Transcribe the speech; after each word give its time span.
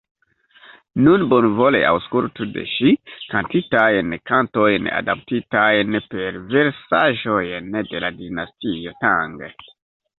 Nun 1.07 1.25
bonvole 1.33 1.81
aŭskultu 1.89 2.47
de 2.55 2.63
ŝi 2.71 2.95
kantitajn 3.35 4.17
kantojn 4.33 4.91
adaptitajn 5.03 6.01
per 6.17 6.43
versaĵoj 6.57 7.41
de 7.81 8.07
la 8.09 8.17
dinastio 8.25 9.01
Tang. 9.07 9.43